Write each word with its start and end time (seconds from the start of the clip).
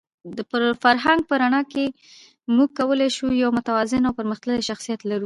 د 0.35 0.37
فرهنګ 0.83 1.19
په 1.29 1.33
رڼا 1.41 1.61
کې 1.71 1.85
موږ 2.55 2.69
کولای 2.79 3.09
شو 3.17 3.27
یو 3.43 3.49
متوازن 3.57 4.01
او 4.05 4.17
پرمختللی 4.19 4.67
شخصیت 4.69 4.99
ولرو. 5.01 5.19